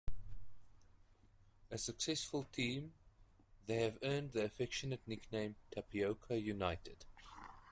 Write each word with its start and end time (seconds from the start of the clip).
A 1.69 1.77
successful 1.77 2.47
team, 2.51 2.91
they 3.67 3.83
have 3.83 3.99
earned 4.01 4.31
the 4.31 4.43
affectionate 4.43 5.01
nickname 5.05 5.55
Tapioca 5.71 6.39
United. 6.39 7.05